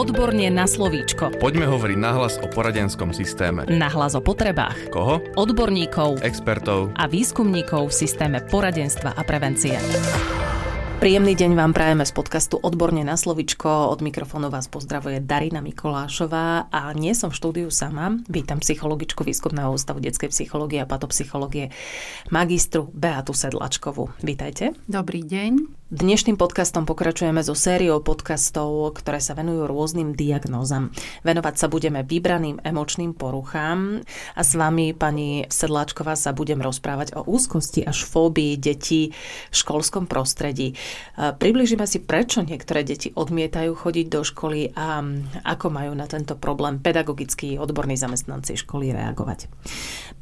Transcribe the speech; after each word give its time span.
Odborne 0.00 0.48
na 0.48 0.64
slovíčko. 0.64 1.36
Poďme 1.36 1.68
hovoriť 1.68 1.98
nahlas 2.00 2.40
o 2.40 2.48
poradenskom 2.48 3.12
systéme. 3.12 3.68
Nahlas 3.68 4.16
o 4.16 4.24
potrebách. 4.24 4.88
Koho? 4.88 5.20
Odborníkov 5.36 6.24
Expertov. 6.24 6.96
a 6.96 7.04
výskumníkov 7.04 7.92
v 7.92 8.08
systéme 8.08 8.40
poradenstva 8.40 9.12
a 9.12 9.20
prevencie. 9.28 9.76
Príjemný 11.04 11.36
deň 11.36 11.52
vám 11.52 11.76
prajeme 11.76 12.08
z 12.08 12.16
podcastu 12.16 12.56
Odborne 12.56 13.04
na 13.04 13.12
slovičko. 13.12 13.92
Od 13.92 14.00
mikrofónu 14.00 14.48
vás 14.48 14.72
pozdravuje 14.72 15.20
Darina 15.20 15.60
Mikolášová 15.60 16.72
a 16.72 16.80
nie 16.96 17.12
som 17.12 17.28
v 17.28 17.36
štúdiu 17.36 17.68
sama. 17.68 18.16
Vítam 18.24 18.64
psychologičku 18.64 19.20
Výskumného 19.20 19.68
ústavu 19.68 20.00
detskej 20.00 20.32
psychológie 20.32 20.80
a 20.80 20.88
patopsychológie 20.88 21.76
magistru 22.32 22.88
Beatu 22.96 23.36
Sedlačkovú. 23.36 24.16
Vítajte. 24.24 24.72
Dobrý 24.88 25.28
deň. 25.28 25.79
Dnešným 25.90 26.38
podcastom 26.38 26.86
pokračujeme 26.86 27.42
so 27.42 27.50
sériou 27.50 27.98
podcastov, 27.98 28.94
ktoré 28.94 29.18
sa 29.18 29.34
venujú 29.34 29.66
rôznym 29.66 30.14
diagnózam. 30.14 30.94
Venovať 31.26 31.54
sa 31.58 31.66
budeme 31.66 32.06
vybraným 32.06 32.62
emočným 32.62 33.10
poruchám 33.10 33.98
a 34.38 34.42
s 34.46 34.54
vami, 34.54 34.94
pani 34.94 35.50
Sedláčková, 35.50 36.14
sa 36.14 36.30
budem 36.30 36.62
rozprávať 36.62 37.18
o 37.18 37.26
úzkosti 37.26 37.82
až 37.82 38.06
fóbii 38.06 38.54
detí 38.54 39.10
v 39.50 39.54
školskom 39.58 40.06
prostredí. 40.06 40.78
Približíme 41.18 41.82
si, 41.90 41.98
prečo 41.98 42.46
niektoré 42.46 42.86
deti 42.86 43.10
odmietajú 43.10 43.74
chodiť 43.74 44.06
do 44.06 44.22
školy 44.22 44.70
a 44.78 45.02
ako 45.42 45.74
majú 45.74 45.90
na 45.98 46.06
tento 46.06 46.38
problém 46.38 46.78
pedagogickí 46.78 47.58
odborní 47.58 47.98
zamestnanci 47.98 48.54
školy 48.62 48.94
reagovať. 48.94 49.50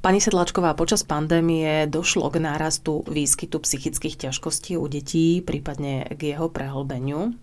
Pani 0.00 0.24
Sedláčková, 0.24 0.72
počas 0.72 1.04
pandémie 1.04 1.84
došlo 1.92 2.32
k 2.32 2.40
nárastu 2.40 3.04
výskytu 3.04 3.60
psychických 3.60 4.32
ťažkostí 4.32 4.80
u 4.80 4.88
detí 4.88 5.44
pri 5.44 5.57
prípadne 5.58 6.06
k 6.14 6.38
jeho 6.38 6.46
prehlbeniu. 6.46 7.34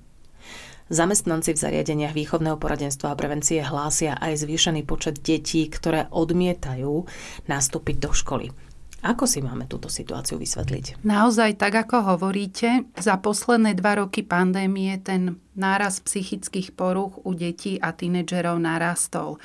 Zamestnanci 0.88 1.52
v 1.52 1.60
zariadeniach 1.60 2.16
výchovného 2.16 2.56
poradenstva 2.56 3.12
a 3.12 3.20
prevencie 3.20 3.60
hlásia 3.60 4.16
aj 4.16 4.48
zvýšený 4.48 4.88
počet 4.88 5.20
detí, 5.20 5.68
ktoré 5.68 6.08
odmietajú 6.14 7.04
nastúpiť 7.52 7.96
do 8.00 8.16
školy. 8.16 8.56
Ako 9.04 9.28
si 9.28 9.44
máme 9.44 9.68
túto 9.68 9.92
situáciu 9.92 10.40
vysvetliť? 10.40 11.06
Naozaj, 11.06 11.62
tak 11.62 11.76
ako 11.76 12.16
hovoríte, 12.16 12.90
za 12.98 13.20
posledné 13.20 13.78
dva 13.78 14.02
roky 14.02 14.26
pandémie 14.26 14.98
ten 15.04 15.38
náraz 15.54 16.02
psychických 16.02 16.74
poruch 16.74 17.22
u 17.22 17.36
detí 17.36 17.78
a 17.78 17.94
tínedžerov 17.94 18.58
narastol 18.58 19.38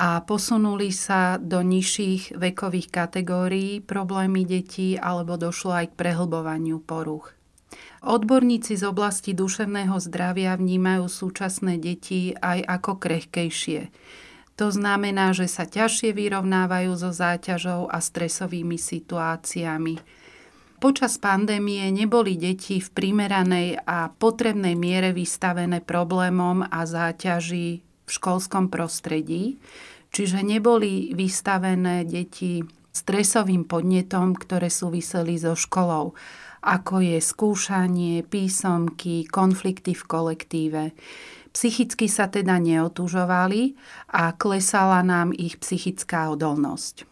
a 0.00 0.24
posunuli 0.24 0.88
sa 0.96 1.36
do 1.36 1.60
nižších 1.60 2.40
vekových 2.40 2.88
kategórií 2.88 3.84
problémy 3.84 4.48
detí 4.48 4.96
alebo 4.96 5.36
došlo 5.36 5.76
aj 5.76 5.92
k 5.92 5.98
prehlbovaniu 6.00 6.80
poruch. 6.80 7.36
Odborníci 8.00 8.80
z 8.80 8.88
oblasti 8.88 9.36
duševného 9.36 10.00
zdravia 10.00 10.56
vnímajú 10.56 11.04
súčasné 11.04 11.76
deti 11.76 12.32
aj 12.32 12.64
ako 12.64 12.96
krehkejšie. 12.96 13.92
To 14.56 14.72
znamená, 14.72 15.36
že 15.36 15.44
sa 15.44 15.68
ťažšie 15.68 16.16
vyrovnávajú 16.16 16.96
so 16.96 17.12
záťažou 17.12 17.92
a 17.92 18.00
stresovými 18.00 18.80
situáciami. 18.80 20.00
Počas 20.80 21.20
pandémie 21.20 21.84
neboli 21.92 22.40
deti 22.40 22.80
v 22.80 22.88
primeranej 22.88 23.84
a 23.84 24.08
potrebnej 24.08 24.80
miere 24.80 25.12
vystavené 25.12 25.84
problémom 25.84 26.64
a 26.64 26.80
záťaži 26.88 27.68
v 27.84 28.08
školskom 28.08 28.72
prostredí, 28.72 29.60
čiže 30.08 30.40
neboli 30.40 31.12
vystavené 31.12 32.08
deti 32.08 32.64
stresovým 32.96 33.68
podnetom, 33.68 34.32
ktoré 34.32 34.72
súviseli 34.72 35.36
so 35.36 35.52
školou 35.52 36.16
ako 36.60 37.00
je 37.00 37.18
skúšanie, 37.24 38.24
písomky, 38.24 39.24
konflikty 39.24 39.96
v 39.96 40.04
kolektíve. 40.04 40.82
Psychicky 41.50 42.06
sa 42.06 42.30
teda 42.30 42.62
neotúžovali 42.62 43.74
a 44.14 44.36
klesala 44.38 45.02
nám 45.02 45.34
ich 45.34 45.58
psychická 45.58 46.30
odolnosť. 46.30 47.08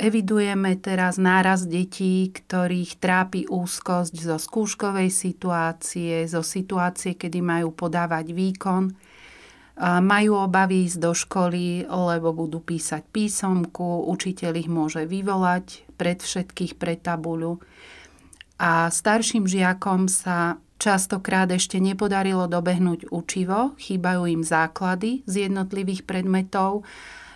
Evidujeme 0.00 0.80
teraz 0.80 1.20
náraz 1.20 1.68
detí, 1.68 2.32
ktorých 2.32 3.00
trápi 3.00 3.44
úzkosť 3.48 4.14
zo 4.16 4.36
skúškovej 4.40 5.12
situácie, 5.12 6.24
zo 6.24 6.40
situácie, 6.40 7.20
kedy 7.20 7.44
majú 7.44 7.72
podávať 7.76 8.32
výkon, 8.32 8.96
majú 9.80 10.32
obavy 10.40 10.88
ísť 10.88 10.98
do 11.00 11.12
školy, 11.12 11.84
lebo 11.88 12.32
budú 12.32 12.64
písať 12.64 13.08
písomku, 13.12 14.08
učiteľ 14.08 14.52
ich 14.56 14.68
môže 14.72 15.04
vyvolať 15.04 15.84
pred 16.00 16.20
všetkých 16.20 16.80
pred 16.80 17.00
tabuľu 17.00 17.60
a 18.60 18.92
starším 18.92 19.48
žiakom 19.48 20.04
sa 20.04 20.60
častokrát 20.76 21.48
ešte 21.48 21.80
nepodarilo 21.80 22.44
dobehnúť 22.44 23.08
učivo, 23.08 23.72
chýbajú 23.80 24.28
im 24.28 24.44
základy 24.44 25.24
z 25.24 25.48
jednotlivých 25.48 26.04
predmetov, 26.04 26.84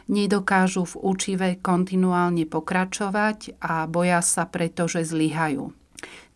nedokážu 0.05 0.85
v 0.85 0.95
učive 1.01 1.49
kontinuálne 1.65 2.45
pokračovať 2.45 3.57
a 3.65 3.89
boja 3.89 4.21
sa 4.21 4.45
preto, 4.45 4.85
že 4.85 5.05
zlyhajú. 5.05 5.73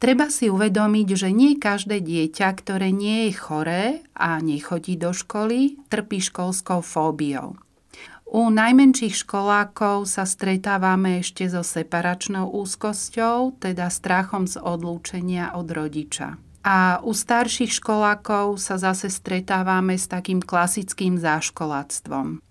Treba 0.00 0.32
si 0.32 0.48
uvedomiť, 0.48 1.08
že 1.12 1.28
nie 1.34 1.60
každé 1.60 2.00
dieťa, 2.00 2.48
ktoré 2.56 2.88
nie 2.88 3.28
je 3.28 3.32
choré 3.36 3.84
a 4.16 4.40
nechodí 4.40 4.96
do 4.96 5.12
školy, 5.12 5.76
trpí 5.92 6.24
školskou 6.24 6.80
fóbiou. 6.80 7.60
U 8.28 8.52
najmenších 8.52 9.24
školákov 9.24 10.04
sa 10.04 10.28
stretávame 10.28 11.24
ešte 11.24 11.48
so 11.48 11.64
separačnou 11.64 12.52
úzkosťou, 12.52 13.56
teda 13.56 13.88
strachom 13.88 14.44
z 14.44 14.60
odlúčenia 14.60 15.56
od 15.56 15.72
rodiča. 15.72 16.36
A 16.60 17.00
u 17.00 17.16
starších 17.16 17.80
školákov 17.80 18.60
sa 18.60 18.76
zase 18.76 19.08
stretávame 19.08 19.96
s 19.96 20.12
takým 20.12 20.44
klasickým 20.44 21.16
záškoláctvom. 21.16 22.44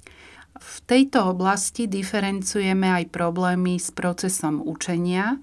V 0.57 0.75
tejto 0.89 1.29
oblasti 1.29 1.85
diferencujeme 1.85 2.89
aj 2.97 3.13
problémy 3.13 3.77
s 3.77 3.93
procesom 3.93 4.65
učenia. 4.65 5.37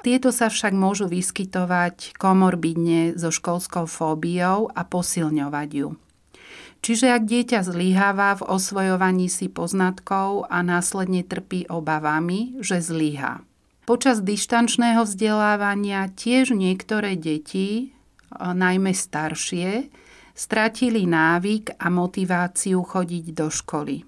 Tieto 0.00 0.32
sa 0.32 0.48
však 0.48 0.72
môžu 0.72 1.04
vyskytovať 1.12 2.16
komorbidne 2.16 3.12
so 3.20 3.28
školskou 3.28 3.84
fóbiou 3.84 4.72
a 4.72 4.80
posilňovať 4.88 5.68
ju. 5.76 5.88
Čiže 6.86 7.10
ak 7.10 7.26
dieťa 7.26 7.66
zlyháva 7.66 8.38
v 8.38 8.46
osvojovaní 8.46 9.26
si 9.26 9.50
poznatkov 9.50 10.46
a 10.46 10.62
následne 10.62 11.26
trpí 11.26 11.66
obavami, 11.66 12.62
že 12.62 12.78
zlyhá. 12.78 13.42
Počas 13.90 14.22
dištančného 14.22 15.02
vzdelávania 15.02 16.06
tiež 16.14 16.54
niektoré 16.54 17.18
deti, 17.18 17.90
najmä 18.38 18.94
staršie, 18.94 19.90
stratili 20.30 21.10
návyk 21.10 21.74
a 21.74 21.90
motiváciu 21.90 22.78
chodiť 22.86 23.26
do 23.34 23.50
školy. 23.50 24.06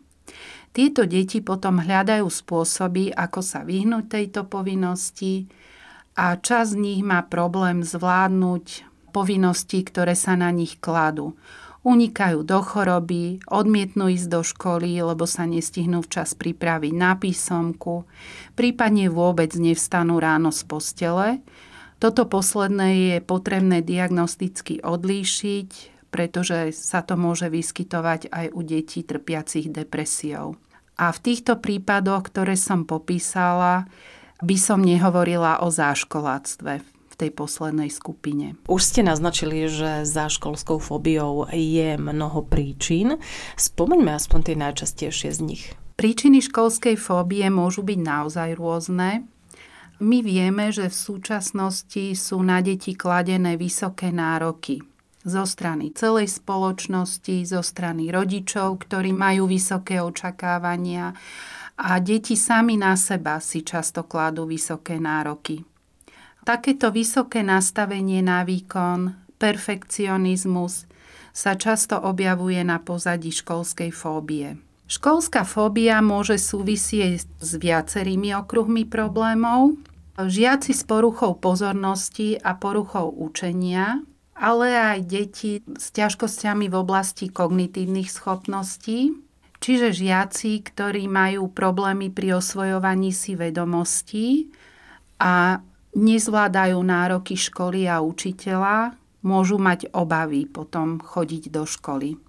Tieto 0.70 1.02
deti 1.02 1.42
potom 1.42 1.82
hľadajú 1.82 2.30
spôsoby, 2.30 3.10
ako 3.10 3.42
sa 3.42 3.66
vyhnúť 3.66 4.06
tejto 4.06 4.46
povinnosti 4.46 5.50
a 6.14 6.38
čas 6.38 6.78
z 6.78 6.78
nich 6.78 7.02
má 7.02 7.26
problém 7.26 7.82
zvládnuť 7.82 8.86
povinnosti, 9.10 9.82
ktoré 9.82 10.14
sa 10.14 10.38
na 10.38 10.54
nich 10.54 10.78
kladú 10.78 11.34
unikajú 11.86 12.42
do 12.42 12.58
choroby, 12.62 13.42
odmietnú 13.46 14.10
ísť 14.10 14.28
do 14.28 14.40
školy, 14.42 14.98
lebo 14.98 15.24
sa 15.26 15.46
nestihnú 15.46 16.02
včas 16.02 16.34
pripraviť 16.34 16.92
na 16.94 17.14
písomku, 17.14 18.06
prípadne 18.58 19.06
vôbec 19.10 19.54
nevstanú 19.54 20.18
ráno 20.18 20.50
z 20.50 20.62
postele. 20.66 21.28
Toto 21.98 22.26
posledné 22.30 22.88
je 22.94 23.16
potrebné 23.22 23.82
diagnosticky 23.82 24.82
odlíšiť, 24.82 25.70
pretože 26.14 26.72
sa 26.74 27.02
to 27.02 27.18
môže 27.18 27.50
vyskytovať 27.50 28.30
aj 28.30 28.46
u 28.54 28.60
detí 28.62 29.02
trpiacich 29.02 29.68
depresiou. 29.68 30.56
A 30.98 31.14
v 31.14 31.18
týchto 31.22 31.62
prípadoch, 31.62 32.26
ktoré 32.26 32.58
som 32.58 32.82
popísala, 32.82 33.86
by 34.42 34.56
som 34.58 34.82
nehovorila 34.82 35.62
o 35.62 35.70
záškoláctve 35.70 36.97
tej 37.18 37.34
poslednej 37.34 37.90
skupine. 37.90 38.54
Už 38.70 38.80
ste 38.86 39.02
naznačili, 39.02 39.66
že 39.66 40.06
za 40.06 40.30
školskou 40.30 40.78
fóbiou 40.78 41.50
je 41.50 41.98
mnoho 41.98 42.46
príčin. 42.46 43.18
Spomeňme 43.58 44.14
aspoň 44.14 44.40
tie 44.46 44.56
najčastejšie 44.56 45.30
z 45.34 45.40
nich. 45.42 45.64
Príčiny 45.98 46.38
školskej 46.38 46.94
fóbie 46.94 47.42
môžu 47.50 47.82
byť 47.82 47.98
naozaj 47.98 48.54
rôzne. 48.54 49.26
My 49.98 50.22
vieme, 50.22 50.70
že 50.70 50.86
v 50.86 50.94
súčasnosti 50.94 52.14
sú 52.14 52.38
na 52.38 52.62
deti 52.62 52.94
kladené 52.94 53.58
vysoké 53.58 54.14
nároky 54.14 54.78
zo 55.26 55.42
strany 55.42 55.90
celej 55.90 56.38
spoločnosti, 56.38 57.42
zo 57.44 57.60
strany 57.60 58.14
rodičov, 58.14 58.86
ktorí 58.86 59.10
majú 59.10 59.50
vysoké 59.50 59.98
očakávania 59.98 61.12
a 61.78 61.98
deti 61.98 62.38
sami 62.38 62.78
na 62.78 62.94
seba 62.94 63.42
si 63.42 63.66
často 63.66 64.06
kladú 64.06 64.46
vysoké 64.46 65.02
nároky. 65.02 65.62
Takéto 66.48 66.88
vysoké 66.88 67.44
nastavenie 67.44 68.24
na 68.24 68.40
výkon, 68.40 69.12
perfekcionizmus 69.36 70.88
sa 71.36 71.60
často 71.60 72.00
objavuje 72.00 72.64
na 72.64 72.80
pozadí 72.80 73.28
školskej 73.28 73.92
fóbie. 73.92 74.56
Školská 74.88 75.44
fóbia 75.44 76.00
môže 76.00 76.40
súvisieť 76.40 77.20
s 77.20 77.50
viacerými 77.60 78.32
okruhmi 78.32 78.88
problémov. 78.88 79.76
Žiaci 80.16 80.72
s 80.72 80.88
poruchou 80.88 81.36
pozornosti 81.36 82.40
a 82.40 82.56
poruchou 82.56 83.12
učenia 83.12 84.00
ale 84.38 84.70
aj 84.70 84.98
deti 85.02 85.58
s 85.66 85.90
ťažkosťami 85.90 86.70
v 86.70 86.76
oblasti 86.78 87.26
kognitívnych 87.26 88.06
schopností, 88.06 89.10
čiže 89.58 89.90
žiaci, 89.90 90.62
ktorí 90.62 91.10
majú 91.10 91.50
problémy 91.50 92.14
pri 92.14 92.38
osvojovaní 92.38 93.10
si 93.10 93.34
vedomostí 93.34 94.54
a 95.18 95.58
nezvládajú 95.96 96.78
nároky 96.80 97.38
školy 97.38 97.88
a 97.88 98.02
učiteľa, 98.04 98.96
môžu 99.22 99.56
mať 99.56 99.92
obavy 99.92 100.44
potom 100.48 101.00
chodiť 101.00 101.52
do 101.52 101.64
školy. 101.64 102.20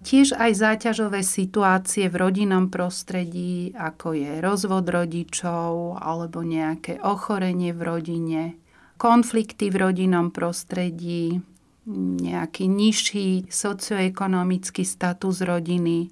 Tiež 0.00 0.32
aj 0.32 0.56
záťažové 0.56 1.20
situácie 1.20 2.08
v 2.08 2.16
rodinnom 2.16 2.72
prostredí, 2.72 3.76
ako 3.76 4.16
je 4.16 4.40
rozvod 4.40 4.88
rodičov 4.88 6.00
alebo 6.00 6.40
nejaké 6.40 7.04
ochorenie 7.04 7.76
v 7.76 7.80
rodine, 7.84 8.42
konflikty 8.96 9.68
v 9.68 9.76
rodinnom 9.76 10.32
prostredí, 10.32 11.44
nejaký 12.16 12.64
nižší 12.64 13.52
socioekonomický 13.52 14.88
status 14.88 15.44
rodiny, 15.44 16.08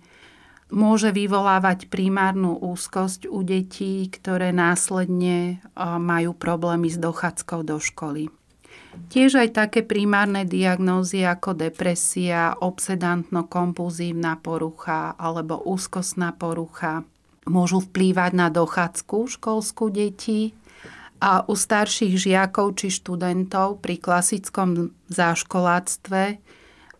môže 0.68 1.12
vyvolávať 1.12 1.88
primárnu 1.88 2.56
úzkosť 2.60 3.28
u 3.28 3.40
detí, 3.44 4.08
ktoré 4.08 4.52
následne 4.52 5.64
majú 5.78 6.36
problémy 6.36 6.92
s 6.92 7.00
dochádzkou 7.00 7.60
do 7.64 7.80
školy. 7.80 8.28
Tiež 9.08 9.38
aj 9.38 9.54
také 9.54 9.80
primárne 9.86 10.42
diagnózy 10.42 11.22
ako 11.22 11.54
depresia, 11.54 12.58
obsedantno-kompulzívna 12.58 14.42
porucha 14.42 15.14
alebo 15.14 15.62
úzkostná 15.62 16.34
porucha 16.34 17.06
môžu 17.46 17.80
vplývať 17.80 18.32
na 18.36 18.48
dochádzku 18.52 19.38
školskú 19.38 19.88
detí 19.88 20.52
a 21.18 21.46
u 21.46 21.54
starších 21.54 22.14
žiakov 22.14 22.78
či 22.78 22.92
študentov 22.92 23.80
pri 23.80 23.96
klasickom 24.02 24.92
záškoláctve 25.08 26.22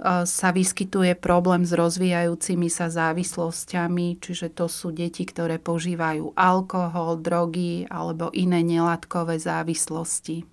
sa 0.03 0.49
vyskytuje 0.55 1.19
problém 1.19 1.67
s 1.67 1.75
rozvíjajúcimi 1.75 2.71
sa 2.71 2.87
závislosťami, 2.87 4.23
čiže 4.23 4.55
to 4.55 4.71
sú 4.71 4.95
deti, 4.95 5.27
ktoré 5.27 5.59
požívajú 5.59 6.39
alkohol, 6.39 7.19
drogy 7.19 7.83
alebo 7.91 8.31
iné 8.31 8.63
nelátkové 8.63 9.43
závislosti. 9.43 10.47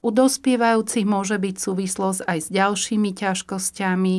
U 0.00 0.08
dospievajúcich 0.08 1.04
môže 1.04 1.36
byť 1.36 1.56
súvislosť 1.60 2.20
aj 2.24 2.38
s 2.40 2.48
ďalšími 2.48 3.10
ťažkosťami, 3.12 4.16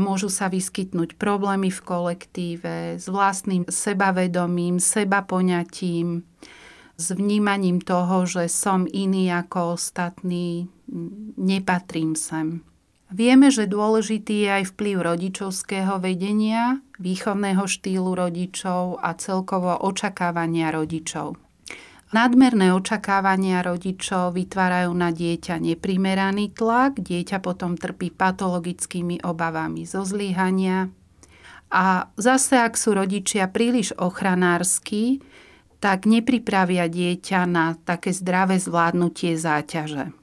môžu 0.00 0.32
sa 0.32 0.48
vyskytnúť 0.48 1.20
problémy 1.20 1.68
v 1.68 1.80
kolektíve 1.84 2.96
s 2.96 3.04
vlastným 3.04 3.68
sebavedomím, 3.68 4.80
sebapoňatím, 4.80 6.24
s 6.96 7.06
vnímaním 7.12 7.84
toho, 7.84 8.24
že 8.24 8.48
som 8.48 8.88
iný 8.88 9.28
ako 9.28 9.76
ostatní, 9.76 10.72
nepatrím 11.36 12.16
sem. 12.16 12.64
Vieme, 13.06 13.54
že 13.54 13.70
dôležitý 13.70 14.46
je 14.46 14.50
aj 14.50 14.64
vplyv 14.74 14.96
rodičovského 14.98 16.02
vedenia, 16.02 16.82
výchovného 16.98 17.62
štýlu 17.62 18.18
rodičov 18.18 18.98
a 18.98 19.14
celkovo 19.14 19.78
očakávania 19.78 20.74
rodičov. 20.74 21.38
Nadmerné 22.10 22.74
očakávania 22.74 23.62
rodičov 23.62 24.34
vytvárajú 24.34 24.90
na 24.94 25.14
dieťa 25.14 25.58
neprimeraný 25.58 26.54
tlak, 26.54 26.98
dieťa 26.98 27.38
potom 27.42 27.78
trpí 27.78 28.10
patologickými 28.14 29.22
obavami 29.22 29.86
zo 29.86 30.02
zlyhania. 30.06 30.90
A 31.70 32.10
zase, 32.14 32.58
ak 32.62 32.78
sú 32.78 32.94
rodičia 32.94 33.50
príliš 33.50 33.90
ochranársky, 33.98 35.18
tak 35.82 36.06
nepripravia 36.06 36.86
dieťa 36.86 37.40
na 37.46 37.74
také 37.74 38.14
zdravé 38.14 38.58
zvládnutie 38.58 39.34
záťaže. 39.34 40.14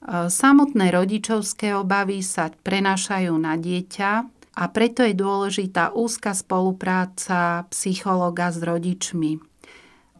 E, 0.00 0.32
samotné 0.32 0.88
rodičovské 0.90 1.76
obavy 1.76 2.24
sa 2.24 2.48
prenašajú 2.48 3.34
na 3.36 3.60
dieťa 3.60 4.10
a 4.56 4.64
preto 4.72 5.04
je 5.04 5.14
dôležitá 5.14 5.92
úzka 5.92 6.32
spolupráca 6.32 7.68
psychologa 7.68 8.48
s 8.48 8.64
rodičmi. 8.64 9.40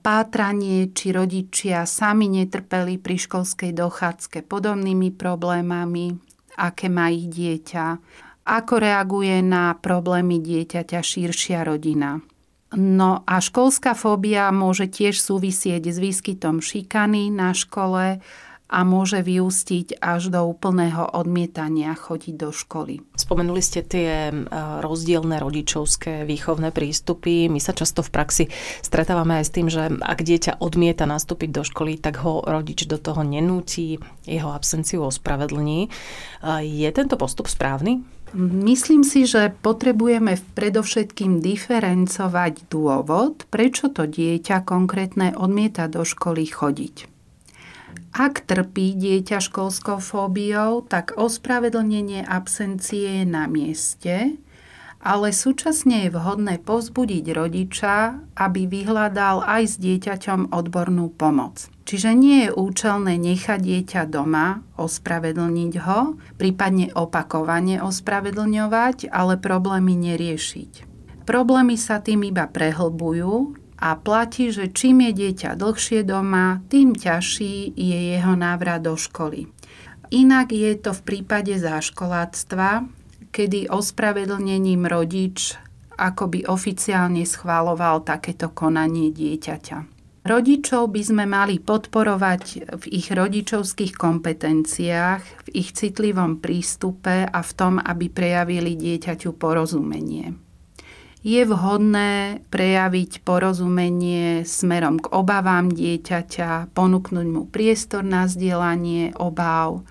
Pátranie, 0.01 0.89
či 0.97 1.13
rodičia 1.13 1.85
sami 1.85 2.29
netrpeli 2.33 2.97
pri 2.97 3.21
školskej 3.21 3.77
dochádzke 3.77 4.49
podobnými 4.49 5.13
problémami, 5.13 6.17
aké 6.57 6.89
má 6.89 7.13
ich 7.13 7.29
dieťa, 7.29 8.01
ako 8.49 8.75
reaguje 8.81 9.45
na 9.45 9.77
problémy 9.77 10.41
dieťaťa 10.41 11.01
širšia 11.05 11.69
rodina. 11.69 12.25
No 12.71 13.27
a 13.27 13.43
školská 13.43 13.99
fóbia 13.99 14.49
môže 14.55 14.87
tiež 14.87 15.19
súvisieť 15.19 15.91
s 15.91 15.99
výskytom 15.99 16.63
šikany 16.63 17.29
na 17.29 17.51
škole 17.51 18.23
a 18.71 18.87
môže 18.87 19.19
vyústiť 19.19 19.99
až 19.99 20.31
do 20.31 20.47
úplného 20.47 21.11
odmietania 21.11 21.91
chodiť 21.99 22.35
do 22.39 22.55
školy. 22.55 23.03
Spomenuli 23.19 23.59
ste 23.59 23.83
tie 23.83 24.31
rozdielne 24.79 25.43
rodičovské 25.43 26.23
výchovné 26.23 26.71
prístupy. 26.71 27.51
My 27.51 27.59
sa 27.59 27.75
často 27.75 28.07
v 28.07 28.15
praxi 28.15 28.45
stretávame 28.79 29.43
aj 29.43 29.45
s 29.51 29.55
tým, 29.59 29.67
že 29.67 29.91
ak 29.99 30.23
dieťa 30.23 30.63
odmieta 30.63 31.03
nastúpiť 31.03 31.51
do 31.51 31.67
školy, 31.67 31.99
tak 31.99 32.23
ho 32.23 32.47
rodič 32.47 32.87
do 32.87 32.95
toho 32.95 33.27
nenúti, 33.27 33.99
jeho 34.23 34.55
absenciu 34.55 35.03
ospravedlní. 35.03 35.91
Je 36.63 36.89
tento 36.95 37.19
postup 37.19 37.51
správny? 37.51 38.07
Myslím 38.39 39.03
si, 39.03 39.27
že 39.27 39.51
potrebujeme 39.51 40.39
predovšetkým 40.55 41.43
diferencovať 41.43 42.71
dôvod, 42.71 43.43
prečo 43.51 43.91
to 43.91 44.07
dieťa 44.07 44.63
konkrétne 44.63 45.35
odmieta 45.35 45.91
do 45.91 46.07
školy 46.07 46.47
chodiť. 46.47 47.10
Ak 48.11 48.45
trpí 48.45 48.99
dieťa 48.99 49.39
školskou 49.39 50.03
fóbiou, 50.03 50.83
tak 50.85 51.15
ospravedlnenie 51.15 52.27
absencie 52.27 53.23
je 53.23 53.25
na 53.25 53.47
mieste, 53.47 54.41
ale 55.01 55.33
súčasne 55.33 56.05
je 56.07 56.11
vhodné 56.13 56.61
povzbudiť 56.61 57.25
rodiča, 57.33 58.21
aby 58.37 58.69
vyhľadal 58.69 59.41
aj 59.49 59.63
s 59.65 59.75
dieťaťom 59.81 60.53
odbornú 60.53 61.09
pomoc. 61.17 61.73
Čiže 61.89 62.11
nie 62.13 62.47
je 62.47 62.51
účelné 62.53 63.17
nechať 63.17 63.61
dieťa 63.65 64.03
doma, 64.13 64.61
ospravedlniť 64.77 65.75
ho, 65.89 66.21
prípadne 66.37 66.93
opakovane 66.93 67.81
ospravedlňovať, 67.81 69.09
ale 69.09 69.41
problémy 69.41 69.97
neriešiť. 69.97 70.87
Problémy 71.25 71.81
sa 71.81 72.03
tým 72.05 72.27
iba 72.27 72.45
prehlbujú 72.51 73.60
a 73.81 73.97
platí, 73.97 74.53
že 74.53 74.69
čím 74.69 75.09
je 75.09 75.13
dieťa 75.25 75.57
dlhšie 75.57 76.05
doma, 76.05 76.61
tým 76.69 76.93
ťažší 76.93 77.73
je 77.73 77.99
jeho 78.15 78.37
návrat 78.37 78.85
do 78.85 78.95
školy. 78.95 79.49
Inak 80.13 80.53
je 80.53 80.77
to 80.77 80.93
v 80.93 81.01
prípade 81.03 81.57
záškoláctva, 81.57 82.85
kedy 83.33 83.73
ospravedlnením 83.73 84.85
rodič 84.85 85.57
akoby 86.01 86.49
oficiálne 86.49 87.29
schváloval 87.29 88.01
takéto 88.01 88.49
konanie 88.51 89.13
dieťaťa. 89.13 90.01
Rodičov 90.21 90.93
by 90.93 91.03
sme 91.05 91.25
mali 91.25 91.61
podporovať 91.61 92.77
v 92.77 92.85
ich 92.93 93.09
rodičovských 93.09 93.97
kompetenciách, 93.97 95.23
v 95.49 95.65
ich 95.65 95.73
citlivom 95.73 96.45
prístupe 96.45 97.25
a 97.25 97.41
v 97.41 97.53
tom, 97.57 97.81
aby 97.81 98.13
prejavili 98.13 98.77
dieťaťu 98.77 99.33
porozumenie. 99.37 100.50
Je 101.21 101.45
vhodné 101.45 102.41
prejaviť 102.49 103.21
porozumenie 103.29 104.49
smerom 104.49 104.97
k 104.97 105.13
obavám 105.13 105.69
dieťaťa, 105.69 106.73
ponúknuť 106.73 107.27
mu 107.29 107.45
priestor 107.45 108.01
na 108.01 108.25
zdieľanie 108.25 109.13
obáv, 109.21 109.85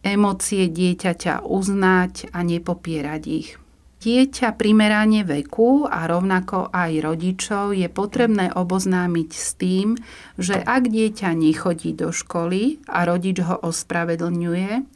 emócie 0.00 0.72
dieťaťa 0.72 1.44
uznať 1.44 2.32
a 2.32 2.40
nepopierať 2.40 3.22
ich. 3.28 3.60
Dieťa 4.00 4.56
primerane 4.56 5.28
veku 5.28 5.84
a 5.84 6.08
rovnako 6.08 6.72
aj 6.72 7.04
rodičov 7.04 7.76
je 7.76 7.92
potrebné 7.92 8.48
oboznámiť 8.56 9.30
s 9.36 9.48
tým, 9.60 10.00
že 10.40 10.56
ak 10.56 10.88
dieťa 10.88 11.36
nechodí 11.36 11.92
do 11.92 12.16
školy 12.16 12.80
a 12.88 13.04
rodič 13.04 13.44
ho 13.44 13.60
ospravedlňuje, 13.60 14.95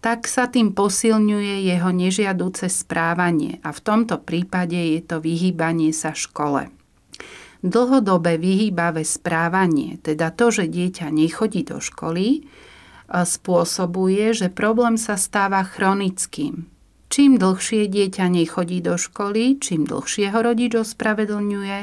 tak 0.00 0.24
sa 0.24 0.48
tým 0.48 0.72
posilňuje 0.72 1.68
jeho 1.68 1.92
nežiaduce 1.92 2.72
správanie 2.72 3.60
a 3.60 3.72
v 3.72 3.80
tomto 3.84 4.16
prípade 4.20 4.76
je 4.76 5.00
to 5.04 5.20
vyhýbanie 5.20 5.92
sa 5.92 6.16
škole. 6.16 6.72
Dlhodobé 7.60 8.40
vyhýbavé 8.40 9.04
správanie, 9.04 10.00
teda 10.00 10.32
to, 10.32 10.48
že 10.48 10.72
dieťa 10.72 11.12
nechodí 11.12 11.68
do 11.68 11.76
školy, 11.84 12.48
spôsobuje, 13.12 14.32
že 14.32 14.48
problém 14.48 14.96
sa 14.96 15.20
stáva 15.20 15.60
chronickým. 15.68 16.64
Čím 17.10 17.36
dlhšie 17.36 17.90
dieťa 17.90 18.32
nechodí 18.32 18.80
do 18.80 18.96
školy, 18.96 19.60
čím 19.60 19.84
dlhšie 19.84 20.32
ho 20.32 20.40
rodič 20.40 20.72
ospravedlňuje, 20.78 21.78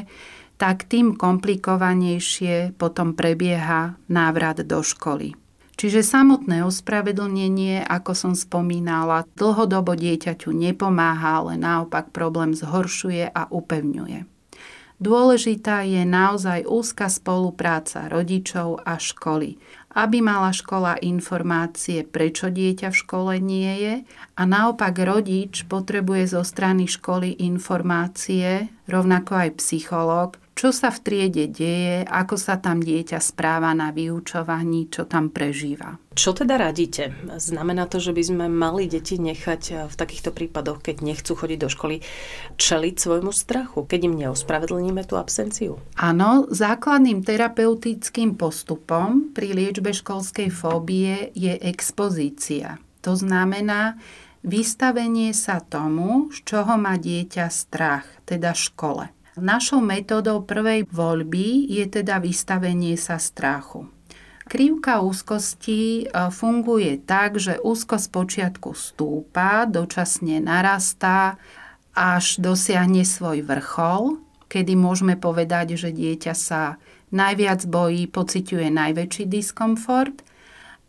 tak 0.57 0.89
tým 0.89 1.13
komplikovanejšie 1.13 2.73
potom 2.73 3.13
prebieha 3.13 3.93
návrat 4.09 4.65
do 4.65 4.81
školy. 4.81 5.37
Čiže 5.77 6.01
samotné 6.01 6.65
ospravedlnenie, 6.65 7.85
ako 7.85 8.17
som 8.17 8.33
spomínala, 8.33 9.29
dlhodobo 9.37 9.93
dieťaťu 9.93 10.49
nepomáha, 10.49 11.45
ale 11.45 11.53
naopak 11.53 12.09
problém 12.09 12.57
zhoršuje 12.57 13.29
a 13.29 13.45
upevňuje. 13.53 14.25
Dôležitá 14.97 15.85
je 15.85 16.01
naozaj 16.01 16.65
úzka 16.65 17.05
spolupráca 17.05 18.09
rodičov 18.09 18.81
a 18.81 18.97
školy, 18.97 19.61
aby 19.93 20.25
mala 20.25 20.49
škola 20.49 20.97
informácie, 20.97 22.01
prečo 22.01 22.49
dieťa 22.49 22.89
v 22.89 22.99
škole 23.05 23.33
nie 23.37 23.69
je 23.77 23.95
a 24.33 24.41
naopak 24.49 24.97
rodič 24.97 25.69
potrebuje 25.69 26.33
zo 26.33 26.41
strany 26.41 26.89
školy 26.89 27.37
informácie, 27.45 28.73
rovnako 28.89 29.45
aj 29.45 29.49
psychológ, 29.61 30.41
čo 30.57 30.73
sa 30.73 30.89
v 30.89 30.99
triede 31.05 31.45
deje, 31.45 32.01
ako 32.09 32.33
sa 32.33 32.57
tam 32.57 32.81
dieťa 32.81 33.21
správa 33.21 33.77
na 33.77 33.93
vyučovaní, 33.93 34.89
čo 34.89 35.05
tam 35.05 35.29
prežíva. 35.29 36.01
Čo 36.17 36.33
teda 36.33 36.57
radíte? 36.57 37.13
Znamená 37.37 37.85
to, 37.85 38.01
že 38.01 38.09
by 38.09 38.23
sme 38.25 38.45
mali 38.49 38.89
deti 38.89 39.21
nechať 39.21 39.85
v 39.85 39.93
takýchto 39.93 40.33
prípadoch, 40.33 40.81
keď 40.81 41.05
nechcú 41.05 41.37
chodiť 41.37 41.59
do 41.61 41.69
školy, 41.69 41.95
čeliť 42.57 42.95
svojmu 42.97 43.29
strachu, 43.29 43.85
keď 43.85 44.09
im 44.09 44.17
neospravedlníme 44.25 45.05
tú 45.05 45.21
absenciu? 45.21 45.77
Áno, 45.93 46.49
základným 46.49 47.21
terapeutickým 47.21 48.33
postupom 48.33 49.29
pri 49.37 49.53
liečbe 49.53 49.93
školskej 49.93 50.49
fóbie 50.49 51.29
je 51.37 51.53
expozícia. 51.53 52.81
To 53.05 53.13
znamená 53.13 54.01
vystavenie 54.41 55.37
sa 55.37 55.61
tomu, 55.61 56.33
z 56.33 56.41
čoho 56.49 56.81
má 56.81 56.97
dieťa 56.97 57.45
strach, 57.53 58.09
teda 58.25 58.57
škole. 58.57 59.13
Našou 59.37 59.85
metódou 59.85 60.41
prvej 60.41 60.89
voľby 60.89 61.69
je 61.69 61.85
teda 61.85 62.17
vystavenie 62.17 62.97
sa 62.97 63.21
strachu. 63.21 63.85
Krivka 64.49 65.05
úzkosti 65.05 66.09
e, 66.09 66.33
funguje 66.33 66.97
tak, 67.05 67.37
že 67.37 67.61
úzkosť 67.61 68.07
počiatku 68.09 68.73
stúpa, 68.73 69.69
dočasne 69.69 70.41
narastá, 70.41 71.37
až 71.93 72.41
dosiahne 72.41 73.05
svoj 73.05 73.45
vrchol, 73.45 74.17
kedy 74.49 74.73
môžeme 74.73 75.13
povedať, 75.13 75.77
že 75.77 75.93
dieťa 75.93 76.33
sa 76.33 76.81
najviac 77.13 77.61
bojí, 77.69 78.09
pociťuje 78.09 78.73
najväčší 78.73 79.29
diskomfort 79.29 80.17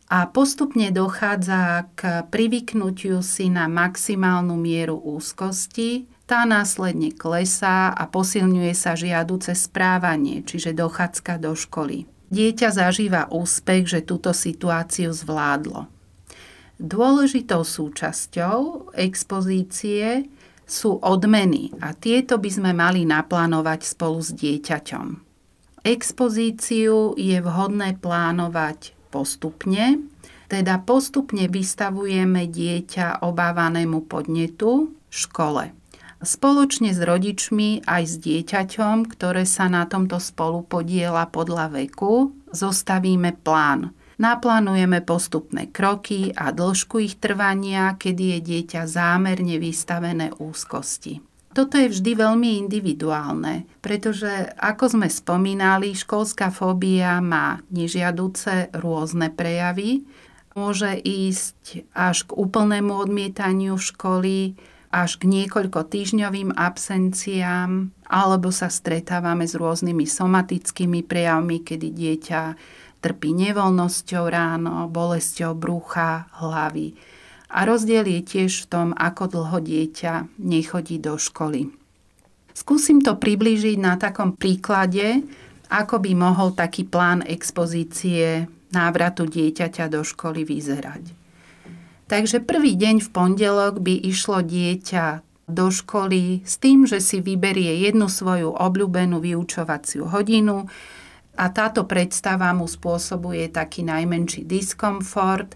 a 0.09 0.25
postupne 0.25 0.89
dochádza 0.89 1.85
k 1.93 2.25
privyknutiu 2.33 3.21
si 3.21 3.53
na 3.53 3.69
maximálnu 3.69 4.57
mieru 4.57 4.97
úzkosti, 4.97 6.09
tá 6.29 6.45
následne 6.45 7.09
klesá 7.17 7.89
a 7.89 8.05
posilňuje 8.05 8.77
sa 8.77 8.93
žiaduce 8.93 9.57
správanie, 9.57 10.45
čiže 10.45 10.77
dochádzka 10.77 11.41
do 11.41 11.57
školy. 11.57 12.05
Dieťa 12.29 12.69
zažíva 12.69 13.33
úspech, 13.33 13.89
že 13.89 14.01
túto 14.05 14.37
situáciu 14.37 15.09
zvládlo. 15.17 15.89
Dôležitou 16.77 17.65
súčasťou 17.65 18.93
expozície 18.93 20.29
sú 20.69 21.01
odmeny 21.01 21.73
a 21.81 21.97
tieto 21.97 22.37
by 22.37 22.51
sme 22.53 22.71
mali 22.77 23.09
naplánovať 23.09 23.89
spolu 23.89 24.21
s 24.21 24.37
dieťaťom. 24.37 25.07
Expozíciu 25.81 27.17
je 27.17 27.41
vhodné 27.41 27.97
plánovať 27.97 28.93
postupne, 29.09 30.05
teda 30.53 30.85
postupne 30.85 31.49
vystavujeme 31.49 32.45
dieťa 32.45 33.25
obávanému 33.25 34.05
podnetu 34.05 34.93
škole 35.09 35.78
spoločne 36.23 36.91
s 36.91 37.01
rodičmi 37.01 37.87
aj 37.87 38.03
s 38.07 38.15
dieťaťom, 38.19 39.07
ktoré 39.11 39.47
sa 39.47 39.71
na 39.71 39.87
tomto 39.87 40.19
spolu 40.19 40.67
podiela 40.67 41.27
podľa 41.31 41.75
veku, 41.75 42.35
zostavíme 42.51 43.39
plán. 43.45 43.95
Naplánujeme 44.19 44.99
postupné 45.07 45.71
kroky 45.71 46.35
a 46.35 46.51
dĺžku 46.51 46.99
ich 46.99 47.23
trvania, 47.23 47.95
kedy 47.95 48.35
je 48.35 48.39
dieťa 48.43 48.83
zámerne 48.91 49.63
vystavené 49.63 50.35
úzkosti. 50.43 51.23
Toto 51.55 51.79
je 51.79 51.91
vždy 51.91 52.19
veľmi 52.19 52.59
individuálne, 52.67 53.67
pretože 53.79 54.31
ako 54.59 54.99
sme 54.99 55.09
spomínali, 55.11 55.95
školská 55.95 56.51
fóbia 56.51 57.23
má 57.23 57.63
nežiaduce 57.71 58.75
rôzne 58.75 59.31
prejavy. 59.31 60.03
Môže 60.59 60.99
ísť 60.99 61.87
až 61.95 62.27
k 62.27 62.35
úplnému 62.35 62.91
odmietaniu 62.91 63.79
školy, 63.79 64.59
až 64.89 65.21
k 65.21 65.29
niekoľko 65.29 65.85
týždňovým 65.85 66.57
absenciám, 66.57 67.93
alebo 68.09 68.49
sa 68.49 68.73
stretávame 68.73 69.45
s 69.45 69.53
rôznymi 69.53 70.09
somatickými 70.09 71.05
prejavmi, 71.05 71.61
kedy 71.61 71.89
dieťa 71.93 72.43
trpí 73.05 73.31
nevoľnosťou 73.37 74.25
ráno, 74.27 74.89
bolesťou 74.89 75.53
brucha, 75.55 76.33
hlavy. 76.41 76.97
A 77.49 77.65
rozdiel 77.65 78.05
je 78.05 78.21
tiež 78.25 78.65
v 78.65 78.69
tom, 78.69 78.89
ako 78.97 79.29
dlho 79.29 79.59
dieťa 79.61 80.41
nechodí 80.41 81.01
do 81.01 81.17
školy. 81.17 81.73
Skúsim 82.53 82.99
to 82.99 83.17
priblížiť 83.17 83.77
na 83.79 83.95
takom 83.97 84.35
príklade, 84.35 85.23
ako 85.69 86.01
by 86.01 86.13
mohol 86.17 86.57
taký 86.57 86.89
plán 86.89 87.23
expozície 87.23 88.49
návratu 88.73 89.29
dieťaťa 89.29 89.89
do 89.89 90.01
školy 90.05 90.45
vyzerať. 90.45 91.18
Takže 92.09 92.41
prvý 92.41 92.73
deň 92.73 93.05
v 93.05 93.09
pondelok 93.13 93.85
by 93.85 93.93
išlo 94.01 94.41
dieťa 94.41 95.21
do 95.45 95.69
školy 95.69 96.41
s 96.41 96.57
tým, 96.57 96.89
že 96.89 97.05
si 97.05 97.21
vyberie 97.21 97.85
jednu 97.85 98.09
svoju 98.09 98.57
obľúbenú 98.57 99.21
vyučovaciu 99.21 100.09
hodinu 100.09 100.65
a 101.37 101.45
táto 101.53 101.85
predstava 101.85 102.49
mu 102.57 102.65
spôsobuje 102.65 103.53
taký 103.53 103.85
najmenší 103.85 104.49
diskomfort 104.49 105.53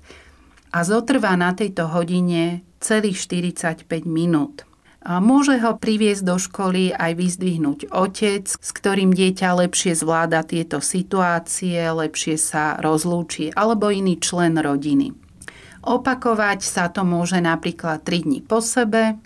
a 0.77 0.85
zotrvá 0.85 1.33
na 1.41 1.57
tejto 1.57 1.89
hodine 1.89 2.61
celých 2.85 3.17
45 3.25 3.89
minút. 4.05 4.69
A 5.03 5.25
môže 5.25 5.57
ho 5.57 5.81
priviesť 5.81 6.23
do 6.23 6.37
školy 6.37 6.93
aj 6.93 7.17
vyzdvihnúť 7.17 7.91
otec, 7.97 8.45
s 8.45 8.71
ktorým 8.77 9.17
dieťa 9.17 9.57
lepšie 9.67 9.97
zvláda 9.97 10.45
tieto 10.45 10.85
situácie, 10.85 11.81
lepšie 11.81 12.37
sa 12.37 12.77
rozlúči, 12.77 13.51
alebo 13.57 13.89
iný 13.89 14.21
člen 14.21 14.61
rodiny. 14.61 15.22
Opakovať 15.83 16.63
sa 16.63 16.87
to 16.89 17.03
môže 17.03 17.43
napríklad 17.43 18.07
3 18.07 18.27
dní 18.27 18.39
po 18.39 18.63
sebe 18.63 19.19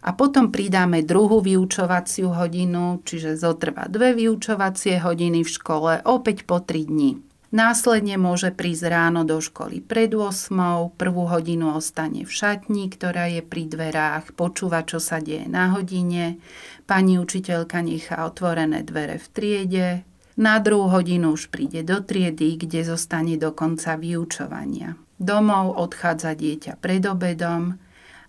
a 0.00 0.08
potom 0.16 0.48
pridáme 0.48 1.04
druhú 1.04 1.44
vyučovaciu 1.44 2.32
hodinu, 2.32 3.04
čiže 3.04 3.36
zotrvá 3.36 3.84
dve 3.92 4.16
vyučovacie 4.16 5.04
hodiny 5.04 5.44
v 5.44 5.50
škole 5.52 5.92
opäť 6.08 6.48
po 6.48 6.64
3 6.64 6.88
dní. 6.88 7.20
Následne 7.48 8.20
môže 8.20 8.52
prísť 8.52 8.92
ráno 8.92 9.24
do 9.24 9.40
školy 9.40 9.80
pred 9.80 10.12
8, 10.12 10.52
prvú 11.00 11.24
hodinu 11.32 11.80
ostane 11.80 12.28
v 12.28 12.32
šatni, 12.32 12.92
ktorá 12.92 13.24
je 13.32 13.40
pri 13.40 13.64
dverách, 13.64 14.36
počúva, 14.36 14.84
čo 14.84 15.00
sa 15.00 15.16
deje 15.16 15.48
na 15.48 15.72
hodine, 15.72 16.36
pani 16.84 17.16
učiteľka 17.16 17.80
nechá 17.80 18.28
otvorené 18.28 18.84
dvere 18.84 19.16
v 19.16 19.26
triede, 19.32 19.88
na 20.36 20.60
druhú 20.60 20.92
hodinu 20.92 21.32
už 21.34 21.48
príde 21.48 21.80
do 21.88 22.04
triedy, 22.04 22.60
kde 22.60 22.84
zostane 22.84 23.40
do 23.40 23.50
konca 23.56 23.96
vyučovania. 23.96 25.07
Domov 25.18 25.74
odchádza 25.74 26.38
dieťa 26.38 26.78
pred 26.78 27.02
obedom 27.02 27.74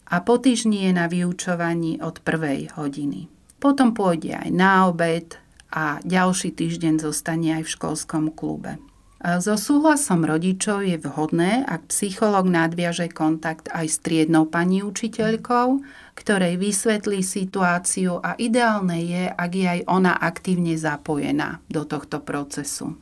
a 0.09 0.15
po 0.25 0.41
týždni 0.41 0.89
je 0.89 0.91
na 0.97 1.05
vyučovaní 1.05 2.01
od 2.01 2.21
prvej 2.25 2.73
hodiny. 2.73 3.29
Potom 3.61 3.93
pôjde 3.93 4.33
aj 4.33 4.49
na 4.49 4.89
obed 4.89 5.37
a 5.69 6.01
ďalší 6.01 6.49
týždeň 6.57 7.05
zostane 7.05 7.61
aj 7.61 7.69
v 7.69 7.73
školskom 7.77 8.33
klube. 8.33 8.81
So 9.19 9.59
súhlasom 9.59 10.23
rodičov 10.23 10.79
je 10.87 10.95
vhodné, 10.95 11.67
ak 11.67 11.91
psycholog 11.91 12.47
nadviaže 12.47 13.11
kontakt 13.11 13.67
aj 13.67 13.85
s 13.91 13.97
triednou 13.99 14.47
pani 14.47 14.79
učiteľkou, 14.79 15.83
ktorej 16.15 16.55
vysvetlí 16.55 17.19
situáciu 17.19 18.23
a 18.23 18.39
ideálne 18.39 18.95
je, 19.03 19.27
ak 19.27 19.51
je 19.51 19.67
aj 19.67 19.81
ona 19.91 20.15
aktívne 20.15 20.79
zapojená 20.79 21.59
do 21.67 21.83
tohto 21.83 22.23
procesu. 22.23 22.95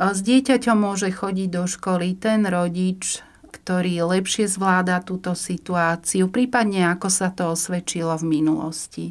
S 0.00 0.24
dieťaťom 0.24 0.80
môže 0.80 1.12
chodiť 1.12 1.48
do 1.52 1.68
školy 1.68 2.16
ten 2.16 2.48
rodič, 2.48 3.20
ktorý 3.52 4.00
lepšie 4.08 4.48
zvláda 4.48 5.04
túto 5.04 5.36
situáciu, 5.36 6.32
prípadne 6.32 6.88
ako 6.88 7.12
sa 7.12 7.28
to 7.28 7.52
osvedčilo 7.52 8.16
v 8.16 8.40
minulosti. 8.40 9.06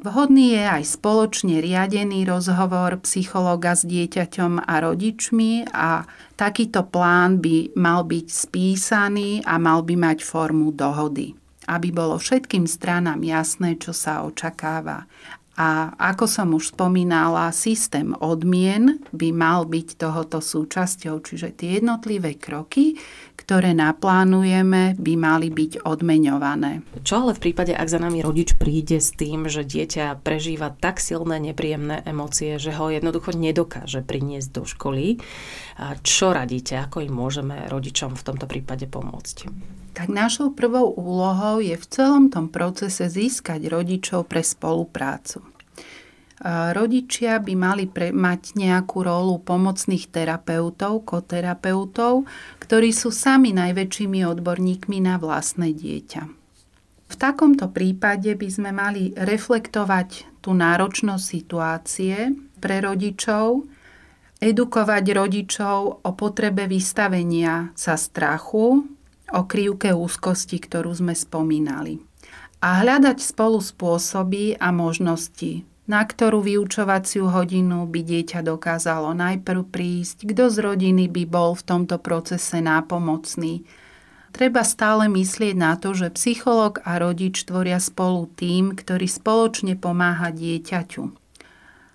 Vhodný 0.00 0.56
je 0.56 0.64
aj 0.64 0.84
spoločne 0.96 1.60
riadený 1.60 2.24
rozhovor 2.24 3.04
psychologa 3.04 3.76
s 3.76 3.84
dieťaťom 3.84 4.64
a 4.64 4.74
rodičmi 4.80 5.68
a 5.68 6.08
takýto 6.40 6.88
plán 6.88 7.44
by 7.44 7.76
mal 7.76 8.08
byť 8.08 8.26
spísaný 8.28 9.44
a 9.44 9.60
mal 9.60 9.84
by 9.84 9.92
mať 9.92 10.24
formu 10.24 10.72
dohody 10.72 11.36
aby 11.64 11.88
bolo 11.92 12.20
všetkým 12.20 12.68
stranám 12.68 13.20
jasné, 13.24 13.80
čo 13.80 13.96
sa 13.96 14.24
očakáva. 14.24 15.08
A 15.54 15.94
ako 15.94 16.26
som 16.26 16.50
už 16.50 16.74
spomínala, 16.74 17.54
systém 17.54 18.10
odmien 18.18 18.98
by 19.14 19.30
mal 19.30 19.62
byť 19.62 19.88
tohoto 19.94 20.42
súčasťou, 20.42 21.22
čiže 21.22 21.54
tie 21.54 21.78
jednotlivé 21.78 22.34
kroky, 22.34 22.98
ktoré 23.38 23.70
naplánujeme, 23.70 24.98
by 24.98 25.14
mali 25.14 25.54
byť 25.54 25.86
odmeňované. 25.86 26.82
Čo 27.06 27.28
ale 27.28 27.38
v 27.38 27.42
prípade, 27.50 27.70
ak 27.70 27.86
za 27.86 28.02
nami 28.02 28.24
rodič 28.24 28.58
príde 28.58 28.98
s 28.98 29.14
tým, 29.14 29.46
že 29.46 29.62
dieťa 29.62 30.26
prežíva 30.26 30.74
tak 30.74 30.98
silné 30.98 31.38
nepríjemné 31.38 32.02
emócie, 32.02 32.58
že 32.58 32.74
ho 32.74 32.90
jednoducho 32.90 33.36
nedokáže 33.36 34.02
priniesť 34.02 34.48
do 34.50 34.62
školy, 34.66 35.22
čo 36.02 36.34
radíte, 36.34 36.82
ako 36.82 37.04
im 37.04 37.14
môžeme 37.14 37.70
rodičom 37.70 38.18
v 38.18 38.26
tomto 38.26 38.50
prípade 38.50 38.90
pomôcť? 38.90 39.36
Tak 39.94 40.10
našou 40.10 40.50
prvou 40.50 40.90
úlohou 40.98 41.62
je 41.62 41.78
v 41.78 41.86
celom 41.86 42.26
tom 42.26 42.50
procese 42.50 43.06
získať 43.06 43.70
rodičov 43.70 44.26
pre 44.26 44.42
spoluprácu. 44.42 45.46
Rodičia 46.74 47.38
by 47.38 47.54
mali 47.54 47.86
pre, 47.86 48.10
mať 48.10 48.58
nejakú 48.58 49.06
rolu 49.06 49.38
pomocných 49.40 50.10
terapeutov, 50.10 51.06
koterapeutov, 51.06 52.26
ktorí 52.58 52.90
sú 52.90 53.14
sami 53.14 53.54
najväčšími 53.54 54.26
odborníkmi 54.26 54.98
na 54.98 55.16
vlastné 55.16 55.70
dieťa. 55.72 56.22
V 57.08 57.14
takomto 57.14 57.70
prípade 57.70 58.34
by 58.34 58.48
sme 58.50 58.74
mali 58.74 59.14
reflektovať 59.14 60.42
tú 60.42 60.52
náročnosť 60.58 61.22
situácie 61.22 62.34
pre 62.58 62.82
rodičov, 62.82 63.64
edukovať 64.42 65.04
rodičov 65.14 65.78
o 66.02 66.10
potrebe 66.12 66.66
vystavenia 66.66 67.70
sa 67.78 67.94
strachu, 67.94 68.84
o 69.34 69.42
krivke 69.42 69.90
úzkosti, 69.90 70.62
ktorú 70.62 70.94
sme 70.94 71.12
spomínali. 71.12 71.98
A 72.64 72.80
hľadať 72.80 73.20
spolu 73.20 73.60
spôsoby 73.60 74.56
a 74.56 74.72
možnosti, 74.72 75.66
na 75.84 76.00
ktorú 76.00 76.40
vyučovaciu 76.40 77.28
hodinu 77.28 77.84
by 77.84 78.00
dieťa 78.00 78.40
dokázalo 78.40 79.12
najprv 79.12 79.68
prísť, 79.68 80.32
kto 80.32 80.48
z 80.48 80.56
rodiny 80.64 81.04
by 81.12 81.28
bol 81.28 81.52
v 81.52 81.66
tomto 81.66 82.00
procese 82.00 82.64
nápomocný. 82.64 83.68
Treba 84.32 84.64
stále 84.64 85.06
myslieť 85.12 85.54
na 85.54 85.76
to, 85.76 85.92
že 85.92 86.16
psychológ 86.16 86.80
a 86.88 86.96
rodič 86.96 87.44
tvoria 87.44 87.78
spolu 87.78 88.26
tým, 88.32 88.72
ktorý 88.74 89.06
spoločne 89.06 89.76
pomáha 89.76 90.32
dieťaťu. 90.32 91.23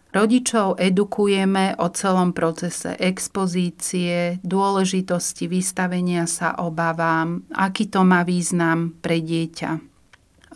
Rodičov 0.10 0.82
edukujeme 0.82 1.78
o 1.78 1.86
celom 1.94 2.34
procese 2.34 2.98
expozície, 2.98 4.42
dôležitosti 4.42 5.46
vystavenia 5.46 6.26
sa 6.26 6.58
obavám, 6.58 7.46
aký 7.54 7.86
to 7.86 8.02
má 8.02 8.26
význam 8.26 8.98
pre 9.06 9.22
dieťa. 9.22 9.78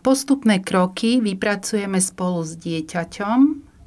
Postupné 0.02 0.58
kroky 0.66 1.22
vypracujeme 1.22 2.02
spolu 2.02 2.42
s 2.42 2.58
dieťaťom, 2.58 3.40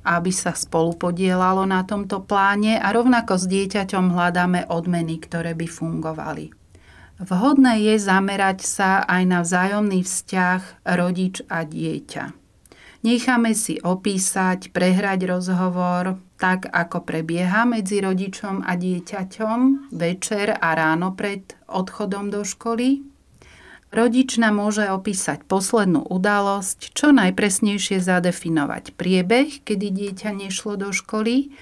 aby 0.06 0.30
sa 0.30 0.54
spolu 0.54 0.94
podielalo 0.94 1.66
na 1.66 1.82
tomto 1.82 2.22
pláne 2.22 2.78
a 2.78 2.94
rovnako 2.94 3.34
s 3.34 3.50
dieťaťom 3.50 4.14
hľadáme 4.14 4.70
odmeny, 4.70 5.18
ktoré 5.18 5.58
by 5.58 5.66
fungovali. 5.66 6.54
Vhodné 7.26 7.90
je 7.90 7.94
zamerať 7.98 8.62
sa 8.62 9.02
aj 9.02 9.22
na 9.26 9.42
vzájomný 9.42 10.06
vzťah 10.06 10.86
rodič 10.94 11.42
a 11.50 11.66
dieťa. 11.66 12.45
Necháme 13.06 13.54
si 13.54 13.78
opísať, 13.78 14.74
prehrať 14.74 15.30
rozhovor 15.30 16.18
tak, 16.42 16.66
ako 16.66 17.06
prebieha 17.06 17.62
medzi 17.62 18.02
rodičom 18.02 18.66
a 18.66 18.74
dieťaťom 18.74 19.94
večer 19.94 20.50
a 20.50 20.74
ráno 20.74 21.14
pred 21.14 21.54
odchodom 21.70 22.34
do 22.34 22.42
školy, 22.42 23.06
Rodič 23.94 24.36
nám 24.42 24.58
môže 24.58 24.82
opísať 24.90 25.46
poslednú 25.46 26.04
udalosť, 26.10 26.90
čo 26.92 27.14
najpresnejšie 27.14 28.02
zadefinovať 28.02 28.98
priebeh, 28.98 29.62
kedy 29.62 29.86
dieťa 29.88 30.34
nešlo 30.34 30.74
do 30.74 30.90
školy. 30.90 31.54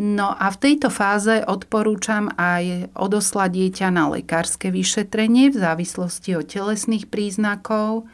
No 0.00 0.32
a 0.32 0.48
v 0.48 0.56
tejto 0.56 0.88
fáze 0.88 1.44
odporúčam 1.44 2.32
aj 2.40 2.90
odoslať 2.96 3.50
dieťa 3.52 3.88
na 3.92 4.08
lekárske 4.08 4.72
vyšetrenie 4.72 5.52
v 5.52 5.56
závislosti 5.60 6.34
od 6.40 6.48
telesných 6.48 7.12
príznakov, 7.12 8.08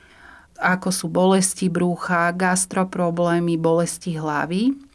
ako 0.61 0.89
sú 0.91 1.07
bolesti 1.09 1.71
brúcha, 1.73 2.33
gastroproblémy, 2.35 3.57
bolesti 3.57 4.17
hlavy 4.19 4.93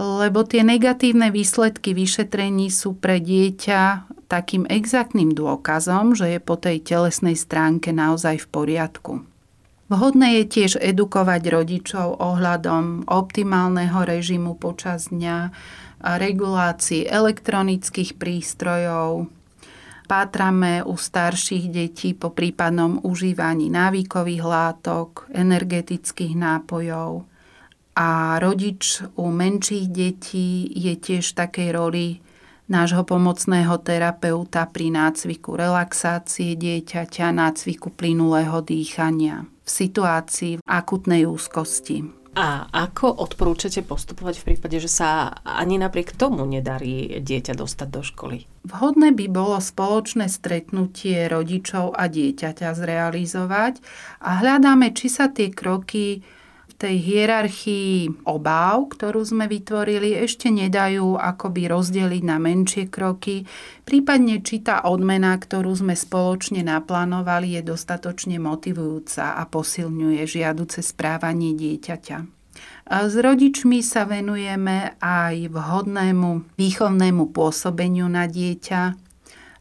lebo 0.00 0.48
tie 0.48 0.64
negatívne 0.64 1.28
výsledky 1.28 1.92
vyšetrení 1.92 2.72
sú 2.72 2.96
pre 2.96 3.20
dieťa 3.20 4.08
takým 4.32 4.64
exaktným 4.70 5.36
dôkazom, 5.36 6.16
že 6.16 6.38
je 6.38 6.40
po 6.40 6.56
tej 6.56 6.80
telesnej 6.80 7.36
stránke 7.36 7.90
naozaj 7.92 8.46
v 8.46 8.48
poriadku. 8.48 9.12
Vhodné 9.90 10.40
je 10.40 10.44
tiež 10.46 10.72
edukovať 10.78 11.42
rodičov 11.50 12.22
ohľadom 12.22 13.10
optimálneho 13.10 14.06
režimu 14.06 14.54
počas 14.54 15.10
dňa, 15.10 15.50
regulácii 16.00 17.10
elektronických 17.10 18.14
prístrojov, 18.14 19.26
pátrame 20.10 20.82
u 20.82 20.98
starších 20.98 21.70
detí 21.70 22.18
po 22.18 22.34
prípadnom 22.34 22.98
užívaní 23.06 23.70
návykových 23.70 24.42
látok, 24.42 25.30
energetických 25.30 26.34
nápojov, 26.34 27.30
a 27.94 28.38
rodič 28.42 29.06
u 29.14 29.30
menších 29.30 29.86
detí 29.86 30.66
je 30.74 30.94
tiež 30.98 31.30
v 31.30 31.38
takej 31.46 31.68
roli 31.70 32.06
nášho 32.70 33.02
pomocného 33.02 33.76
terapeuta 33.82 34.66
pri 34.66 34.94
nácviku 34.94 35.58
relaxácie 35.58 36.54
dieťaťa, 36.54 37.34
nácviku 37.34 37.90
plynulého 37.90 38.62
dýchania 38.62 39.46
v 39.46 39.68
situácii 39.68 40.52
akutnej 40.64 41.26
úzkosti. 41.26 42.19
A 42.30 42.70
ako 42.70 43.10
odporúčate 43.10 43.82
postupovať 43.82 44.38
v 44.38 44.46
prípade, 44.54 44.78
že 44.78 44.86
sa 44.86 45.34
ani 45.42 45.82
napriek 45.82 46.14
tomu 46.14 46.46
nedarí 46.46 47.18
dieťa 47.18 47.58
dostať 47.58 47.88
do 47.90 48.02
školy? 48.06 48.46
Vhodné 48.70 49.10
by 49.10 49.26
bolo 49.26 49.58
spoločné 49.58 50.30
stretnutie 50.30 51.26
rodičov 51.26 51.90
a 51.90 52.06
dieťaťa 52.06 52.70
zrealizovať 52.70 53.82
a 54.22 54.46
hľadáme, 54.46 54.94
či 54.94 55.10
sa 55.10 55.26
tie 55.26 55.50
kroky 55.50 56.22
tej 56.80 56.96
hierarchii 56.96 58.24
obáv, 58.24 58.96
ktorú 58.96 59.20
sme 59.20 59.44
vytvorili, 59.44 60.16
ešte 60.16 60.48
nedajú 60.48 61.20
akoby 61.20 61.68
rozdeliť 61.68 62.22
na 62.24 62.40
menšie 62.40 62.88
kroky, 62.88 63.44
prípadne 63.84 64.40
či 64.40 64.64
tá 64.64 64.88
odmena, 64.88 65.36
ktorú 65.36 65.76
sme 65.76 65.92
spoločne 65.92 66.64
naplánovali, 66.64 67.60
je 67.60 67.62
dostatočne 67.68 68.40
motivujúca 68.40 69.36
a 69.36 69.44
posilňuje 69.44 70.24
žiaduce 70.24 70.80
správanie 70.80 71.52
dieťaťa. 71.52 72.40
S 72.90 73.14
rodičmi 73.14 73.84
sa 73.84 74.08
venujeme 74.08 74.98
aj 74.98 75.52
vhodnému 75.52 76.58
výchovnému 76.58 77.30
pôsobeniu 77.30 78.08
na 78.08 78.24
dieťa, 78.24 79.09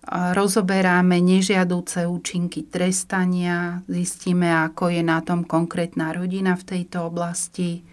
rozoberáme 0.09 1.21
nežiadúce 1.21 2.09
účinky 2.09 2.65
trestania, 2.65 3.85
zistíme, 3.85 4.49
ako 4.49 4.89
je 4.89 5.01
na 5.05 5.21
tom 5.21 5.45
konkrétna 5.45 6.11
rodina 6.17 6.57
v 6.57 6.65
tejto 6.65 7.13
oblasti, 7.13 7.85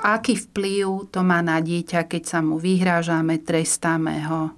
aký 0.00 0.40
vplyv 0.48 1.12
to 1.12 1.20
má 1.20 1.44
na 1.44 1.60
dieťa, 1.60 2.08
keď 2.08 2.22
sa 2.24 2.38
mu 2.40 2.56
vyhrážame, 2.56 3.38
trestáme 3.44 4.24
ho. 4.24 4.56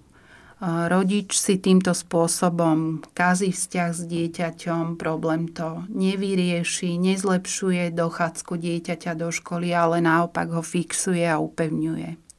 Rodič 0.60 1.40
si 1.40 1.56
týmto 1.56 1.96
spôsobom 1.96 3.00
kazí 3.16 3.48
vzťah 3.48 3.90
s 3.96 4.02
dieťaťom, 4.04 5.00
problém 5.00 5.48
to 5.48 5.88
nevyrieši, 5.88 7.00
nezlepšuje 7.00 7.96
dochádzku 7.96 8.60
dieťaťa 8.60 9.16
do 9.16 9.32
školy, 9.32 9.72
ale 9.72 10.04
naopak 10.04 10.52
ho 10.52 10.60
fixuje 10.60 11.24
a 11.24 11.40
upevňuje. 11.40 12.29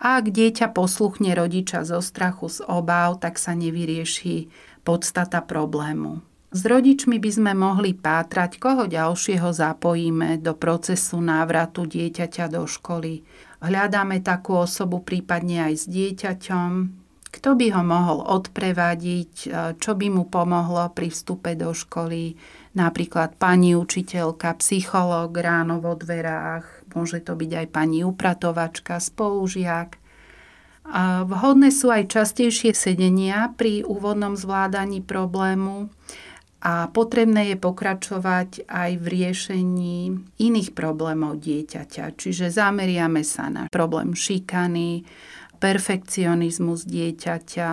A 0.00 0.16
ak 0.16 0.32
dieťa 0.32 0.72
posluchne 0.72 1.36
rodiča 1.36 1.84
zo 1.84 2.00
strachu, 2.00 2.48
z 2.48 2.64
obáv, 2.64 3.20
tak 3.20 3.36
sa 3.36 3.52
nevyrieši 3.52 4.48
podstata 4.80 5.44
problému. 5.44 6.24
S 6.50 6.66
rodičmi 6.66 7.22
by 7.22 7.30
sme 7.30 7.52
mohli 7.54 7.94
pátrať, 7.94 8.58
koho 8.58 8.88
ďalšieho 8.88 9.54
zapojíme 9.54 10.40
do 10.42 10.56
procesu 10.56 11.22
návratu 11.22 11.86
dieťaťa 11.86 12.50
do 12.50 12.66
školy. 12.66 13.22
Hľadáme 13.62 14.18
takú 14.24 14.58
osobu 14.58 15.04
prípadne 15.04 15.70
aj 15.70 15.74
s 15.78 15.84
dieťaťom, 15.86 16.70
kto 17.30 17.50
by 17.54 17.66
ho 17.70 17.82
mohol 17.86 18.18
odprevadiť, 18.26 19.34
čo 19.78 19.92
by 19.94 20.06
mu 20.10 20.26
pomohlo 20.26 20.90
pri 20.90 21.14
vstupe 21.14 21.54
do 21.54 21.70
školy, 21.70 22.34
napríklad 22.74 23.34
pani 23.36 23.74
učiteľka, 23.74 24.58
psychológ 24.62 25.34
ráno 25.34 25.82
vo 25.82 25.98
dverách, 25.98 26.86
môže 26.94 27.22
to 27.22 27.34
byť 27.34 27.50
aj 27.64 27.66
pani 27.70 28.06
upratovačka, 28.06 29.02
spolužiak. 29.02 29.98
A 30.90 31.22
vhodné 31.22 31.70
sú 31.70 31.92
aj 31.94 32.10
častejšie 32.10 32.74
sedenia 32.74 33.54
pri 33.54 33.86
úvodnom 33.86 34.34
zvládaní 34.34 35.04
problému 35.04 35.86
a 36.60 36.90
potrebné 36.92 37.54
je 37.54 37.56
pokračovať 37.56 38.66
aj 38.68 38.90
v 38.98 39.04
riešení 39.06 39.96
iných 40.36 40.70
problémov 40.74 41.40
dieťaťa. 41.40 42.04
Čiže 42.18 42.52
zameriame 42.52 43.22
sa 43.22 43.48
na 43.48 43.64
problém 43.70 44.12
šikany, 44.12 45.06
perfekcionizmus 45.60 46.88
dieťaťa, 46.88 47.70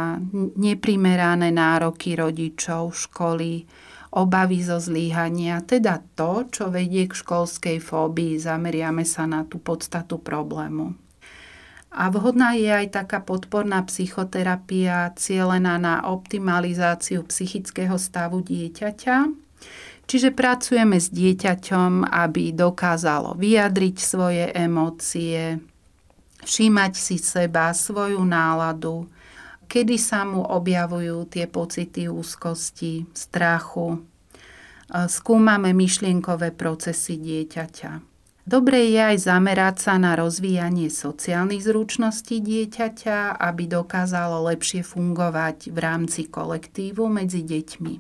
neprimerané 0.60 1.49
nároky 1.51 2.15
rodičov, 2.15 2.95
školy, 2.95 3.65
obavy 4.17 4.65
zo 4.65 4.82
zlíhania, 4.82 5.62
teda 5.62 6.01
to, 6.17 6.49
čo 6.49 6.73
vedie 6.73 7.06
k 7.06 7.13
školskej 7.13 7.77
fóbii. 7.77 8.41
Zameriame 8.41 9.06
sa 9.06 9.30
na 9.30 9.45
tú 9.45 9.62
podstatu 9.62 10.17
problému. 10.17 10.97
A 11.93 12.10
vhodná 12.10 12.58
je 12.58 12.69
aj 12.69 12.93
taká 12.93 13.21
podporná 13.21 13.82
psychoterapia 13.86 15.13
cielená 15.17 15.77
na 15.77 16.06
optimalizáciu 16.10 17.25
psychického 17.30 17.95
stavu 17.97 18.41
dieťaťa. 18.43 19.17
Čiže 20.08 20.30
pracujeme 20.32 20.97
s 21.01 21.12
dieťaťom, 21.12 22.08
aby 22.08 22.56
dokázalo 22.56 23.36
vyjadriť 23.36 23.95
svoje 23.97 24.45
emócie, 24.56 25.60
všímať 26.47 26.93
si 26.95 27.17
seba, 27.19 27.75
svoju 27.75 28.21
náladu, 28.23 29.10
kedy 29.67 29.99
sa 29.99 30.23
mu 30.23 30.41
objavujú 30.41 31.27
tie 31.30 31.45
pocity 31.45 32.08
úzkosti, 32.08 33.06
strachu. 33.12 34.01
Skúmame 34.88 35.75
myšlienkové 35.75 36.56
procesy 36.56 37.19
dieťaťa. 37.19 38.15
Dobre 38.47 38.88
je 38.95 39.03
aj 39.03 39.27
zamerať 39.27 39.75
sa 39.84 39.99
na 39.99 40.15
rozvíjanie 40.15 40.88
sociálnych 40.88 41.67
zručností 41.67 42.39
dieťaťa, 42.39 43.36
aby 43.36 43.67
dokázalo 43.67 44.47
lepšie 44.47 44.88
fungovať 44.88 45.75
v 45.75 45.77
rámci 45.84 46.32
kolektívu 46.32 47.12
medzi 47.12 47.43
deťmi. 47.43 47.93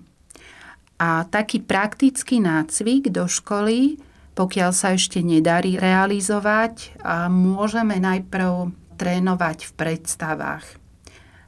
A 1.03 1.27
taký 1.27 1.59
praktický 1.59 2.39
nácvik 2.39 3.11
do 3.11 3.27
školy, 3.27 3.99
pokiaľ 4.39 4.71
sa 4.71 4.95
ešte 4.95 5.19
nedarí 5.19 5.75
realizovať, 5.75 6.95
môžeme 7.27 7.99
najprv 7.99 8.71
trénovať 8.95 9.67
v 9.67 9.71
predstavách. 9.75 10.65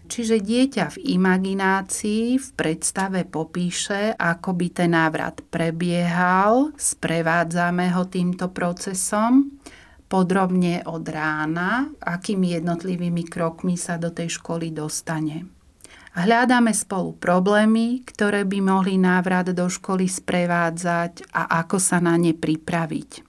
Čiže 0.10 0.42
dieťa 0.42 0.98
v 0.98 1.22
imaginácii, 1.22 2.42
v 2.42 2.48
predstave 2.58 3.30
popíše, 3.30 4.18
ako 4.18 4.58
by 4.58 4.68
ten 4.74 4.98
návrat 4.98 5.46
prebiehal, 5.54 6.74
sprevádzame 6.74 7.94
ho 7.94 8.10
týmto 8.10 8.50
procesom, 8.50 9.62
podrobne 10.10 10.82
od 10.90 11.06
rána, 11.06 11.94
akými 12.02 12.58
jednotlivými 12.58 13.30
krokmi 13.30 13.78
sa 13.78 14.02
do 14.02 14.10
tej 14.10 14.42
školy 14.42 14.74
dostane. 14.74 15.46
Hľadáme 16.18 16.74
spolu 16.74 17.14
problémy, 17.14 18.02
ktoré 18.02 18.50
by 18.50 18.60
mohli 18.66 18.98
návrat 18.98 19.54
do 19.54 19.70
školy 19.70 20.10
sprevádzať 20.10 21.30
a 21.38 21.62
ako 21.62 21.78
sa 21.78 22.02
na 22.02 22.18
ne 22.18 22.34
pripraviť. 22.34 23.22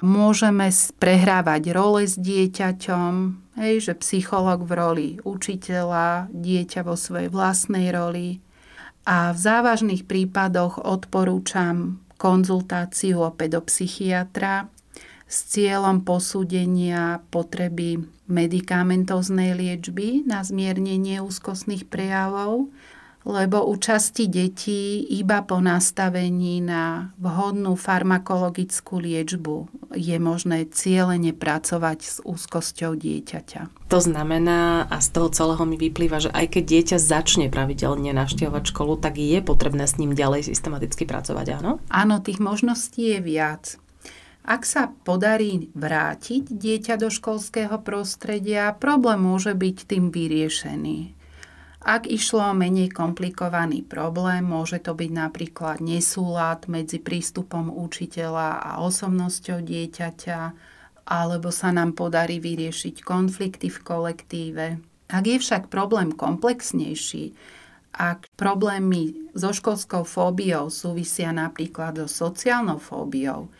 Môžeme 0.00 0.72
prehrávať 0.96 1.62
role 1.76 2.08
s 2.08 2.16
dieťaťom, 2.16 3.41
hej, 3.56 3.90
že 3.90 3.98
psycholog 4.00 4.64
v 4.64 4.72
roli 4.72 5.08
učiteľa, 5.22 6.32
dieťa 6.32 6.80
vo 6.86 6.96
svojej 6.96 7.28
vlastnej 7.28 7.92
roli. 7.92 8.40
A 9.02 9.34
v 9.34 9.38
závažných 9.38 10.06
prípadoch 10.06 10.78
odporúčam 10.78 11.98
konzultáciu 12.22 13.18
o 13.26 13.34
pedopsychiatra 13.34 14.70
s 15.26 15.48
cieľom 15.50 16.06
posúdenia 16.06 17.24
potreby 17.34 18.04
medikamentoznej 18.30 19.58
liečby 19.58 20.22
na 20.22 20.46
zmiernenie 20.46 21.18
úzkostných 21.18 21.90
prejavov 21.90 22.70
lebo 23.22 23.62
u 23.66 23.78
časti 23.78 24.26
detí 24.26 25.06
iba 25.14 25.46
po 25.46 25.62
nastavení 25.62 26.58
na 26.58 27.14
vhodnú 27.18 27.78
farmakologickú 27.78 28.98
liečbu 28.98 29.70
je 29.94 30.16
možné 30.18 30.66
cieľene 30.66 31.30
pracovať 31.30 31.98
s 32.02 32.16
úzkosťou 32.24 32.98
dieťaťa. 32.98 33.88
To 33.92 33.98
znamená, 34.00 34.88
a 34.88 34.96
z 34.98 35.08
toho 35.12 35.28
celého 35.30 35.62
mi 35.68 35.78
vyplýva, 35.78 36.18
že 36.18 36.30
aj 36.34 36.58
keď 36.58 36.64
dieťa 36.64 36.96
začne 36.98 37.46
pravidelne 37.52 38.10
navštevovať 38.10 38.64
školu, 38.72 38.98
tak 38.98 39.20
je 39.20 39.38
potrebné 39.44 39.84
s 39.86 40.00
ním 40.00 40.16
ďalej 40.16 40.48
systematicky 40.50 41.04
pracovať, 41.06 41.62
áno? 41.62 41.78
Áno, 41.92 42.18
tých 42.24 42.42
možností 42.42 43.14
je 43.14 43.20
viac. 43.20 43.76
Ak 44.42 44.66
sa 44.66 44.90
podarí 44.90 45.70
vrátiť 45.78 46.50
dieťa 46.50 46.98
do 46.98 47.14
školského 47.14 47.78
prostredia, 47.78 48.74
problém 48.74 49.22
môže 49.22 49.54
byť 49.54 49.76
tým 49.86 50.10
vyriešený. 50.10 51.21
Ak 51.82 52.06
išlo 52.06 52.46
o 52.46 52.54
menej 52.54 52.94
komplikovaný 52.94 53.82
problém, 53.82 54.46
môže 54.46 54.78
to 54.78 54.94
byť 54.94 55.10
napríklad 55.10 55.82
nesúlad 55.82 56.70
medzi 56.70 57.02
prístupom 57.02 57.74
učiteľa 57.74 58.62
a 58.62 58.70
osobnosťou 58.86 59.66
dieťaťa, 59.66 60.40
alebo 61.10 61.50
sa 61.50 61.74
nám 61.74 61.98
podarí 61.98 62.38
vyriešiť 62.38 63.02
konflikty 63.02 63.66
v 63.66 63.78
kolektíve. 63.82 64.66
Ak 65.10 65.26
je 65.26 65.42
však 65.42 65.74
problém 65.74 66.14
komplexnejší, 66.14 67.34
ak 67.92 68.30
problémy 68.38 69.34
so 69.34 69.50
školskou 69.52 70.06
fóbiou 70.06 70.70
súvisia 70.70 71.34
napríklad 71.34 71.98
so 72.06 72.30
sociálnou 72.30 72.78
fóbiou, 72.78 73.50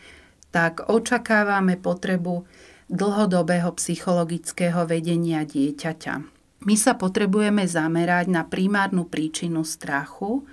tak 0.49 0.87
očakávame 0.87 1.75
potrebu 1.75 2.47
dlhodobého 2.87 3.69
psychologického 3.75 4.87
vedenia 4.87 5.43
dieťaťa. 5.43 6.32
My 6.63 6.79
sa 6.79 6.95
potrebujeme 6.95 7.67
zamerať 7.67 8.31
na 8.31 8.47
primárnu 8.47 9.03
príčinu 9.03 9.67
strachu, 9.67 10.47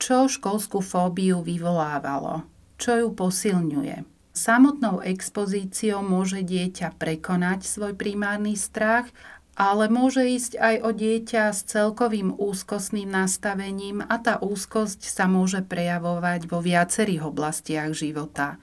čo 0.00 0.26
školskú 0.26 0.80
fóbiu 0.80 1.44
vyvolávalo, 1.44 2.48
čo 2.80 2.96
ju 2.96 3.08
posilňuje. 3.12 4.08
Samotnou 4.32 5.04
expozíciou 5.04 6.00
môže 6.00 6.40
dieťa 6.40 6.96
prekonať 6.96 7.68
svoj 7.68 7.92
primárny 7.92 8.56
strach, 8.56 9.12
ale 9.52 9.92
môže 9.92 10.24
ísť 10.24 10.56
aj 10.56 10.76
o 10.80 10.90
dieťa 10.96 11.52
s 11.52 11.68
celkovým 11.68 12.32
úzkostným 12.40 13.12
nastavením 13.12 14.00
a 14.00 14.16
tá 14.16 14.40
úzkosť 14.40 15.04
sa 15.04 15.28
môže 15.28 15.60
prejavovať 15.60 16.48
vo 16.48 16.64
viacerých 16.64 17.28
oblastiach 17.28 17.92
života. 17.92 18.56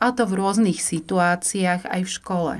A 0.00 0.10
to 0.16 0.24
v 0.24 0.40
rôznych 0.40 0.80
situáciách 0.80 1.84
aj 1.84 2.00
v 2.02 2.10
škole. 2.10 2.54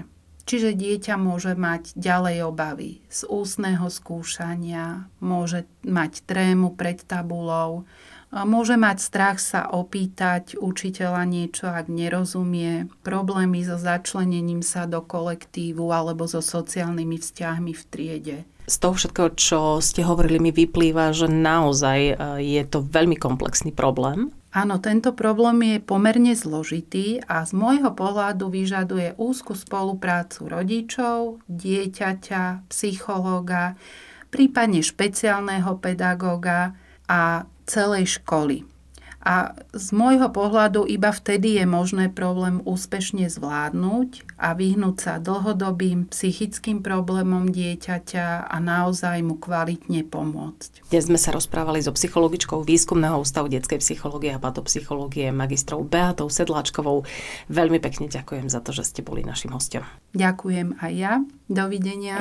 Čiže 0.44 0.76
dieťa 0.76 1.16
môže 1.16 1.56
mať 1.56 1.96
ďalej 1.96 2.44
obavy 2.44 3.00
z 3.08 3.24
ústneho 3.32 3.88
skúšania, 3.88 5.08
môže 5.24 5.64
mať 5.80 6.20
trému 6.28 6.76
pred 6.76 7.00
tabulou, 7.00 7.88
môže 8.42 8.76
mať 8.76 8.98
strach 9.00 9.38
sa 9.40 9.64
opýtať 9.72 10.60
učiteľa 10.60 11.24
niečo, 11.24 11.72
ak 11.72 11.88
nerozumie, 11.88 12.92
problémy 13.00 13.64
so 13.64 13.80
začlenením 13.80 14.60
sa 14.60 14.84
do 14.84 15.00
kolektívu 15.00 15.88
alebo 15.88 16.28
so 16.28 16.44
sociálnymi 16.44 17.16
vzťahmi 17.16 17.72
v 17.72 17.82
triede. 17.88 18.38
Z 18.64 18.80
toho 18.80 18.96
všetkého, 18.96 19.30
čo 19.36 19.60
ste 19.84 20.04
hovorili, 20.04 20.40
mi 20.40 20.48
vyplýva, 20.48 21.12
že 21.12 21.28
naozaj 21.28 21.98
e, 22.00 22.14
je 22.40 22.62
to 22.64 22.80
veľmi 22.80 23.12
komplexný 23.20 23.76
problém 23.76 24.32
Áno, 24.54 24.78
tento 24.78 25.10
problém 25.18 25.58
je 25.66 25.78
pomerne 25.82 26.30
zložitý 26.38 27.18
a 27.26 27.42
z 27.42 27.58
môjho 27.58 27.90
pohľadu 27.90 28.54
vyžaduje 28.54 29.18
úzku 29.18 29.58
spoluprácu 29.58 30.46
rodičov, 30.46 31.42
dieťaťa, 31.50 32.70
psychológa, 32.70 33.74
prípadne 34.30 34.78
špeciálneho 34.78 35.74
pedagóga 35.82 36.78
a 37.10 37.50
celej 37.66 38.22
školy. 38.22 38.73
A 39.24 39.56
z 39.72 39.88
môjho 39.96 40.28
pohľadu 40.28 40.84
iba 40.84 41.08
vtedy 41.08 41.56
je 41.56 41.64
možné 41.64 42.12
problém 42.12 42.60
úspešne 42.68 43.32
zvládnuť 43.32 44.36
a 44.36 44.52
vyhnúť 44.52 44.96
sa 45.00 45.12
dlhodobým 45.16 46.12
psychickým 46.12 46.84
problémom 46.84 47.48
dieťaťa 47.48 48.52
a 48.52 48.56
naozaj 48.60 49.24
mu 49.24 49.40
kvalitne 49.40 50.04
pomôcť. 50.04 50.84
Dnes 50.92 51.08
sme 51.08 51.16
sa 51.16 51.32
rozprávali 51.32 51.80
so 51.80 51.96
psychologičkou 51.96 52.60
Výskumného 52.68 53.16
ústavu 53.24 53.48
detskej 53.48 53.80
psychológie 53.80 54.36
a 54.36 54.38
patopsychológie 54.38 55.32
magistrou 55.32 55.80
Beatou 55.80 56.28
Sedláčkovou. 56.28 57.08
Veľmi 57.48 57.80
pekne 57.80 58.12
ďakujem 58.12 58.52
za 58.52 58.60
to, 58.60 58.76
že 58.76 58.92
ste 58.92 59.00
boli 59.00 59.24
našim 59.24 59.56
hostom. 59.56 59.88
Ďakujem 60.12 60.76
aj 60.84 60.92
ja. 60.92 61.12
Dovidenia. 61.48 62.20